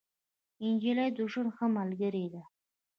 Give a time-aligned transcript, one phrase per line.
[0.71, 2.43] نجلۍ د ژوند ښه ملګرې ده.